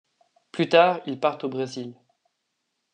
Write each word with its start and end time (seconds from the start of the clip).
Plus 0.51 0.67
tard, 0.67 0.99
ils 1.05 1.19
partent 1.19 1.43
au 1.43 1.49
Brésil. 1.49 1.93